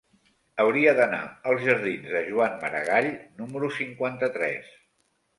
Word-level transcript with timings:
Hauria 0.61 0.93
d'anar 0.99 1.17
als 1.51 1.59
jardins 1.67 2.07
de 2.13 2.21
Joan 2.29 2.55
Maragall 2.63 3.09
número 3.43 3.69
cinquanta-tres. 3.81 4.73